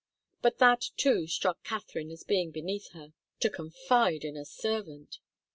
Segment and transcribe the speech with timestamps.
[0.41, 5.19] But that, too, struck Katharine as being beneath her to confide in a servant!